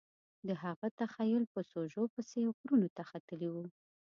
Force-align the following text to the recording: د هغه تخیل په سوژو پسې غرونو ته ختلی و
د 0.47 0.49
هغه 0.63 0.87
تخیل 0.99 1.43
په 1.53 1.59
سوژو 1.71 2.03
پسې 2.13 2.41
غرونو 2.55 2.87
ته 2.95 3.01
ختلی 3.09 3.49
و 3.51 3.55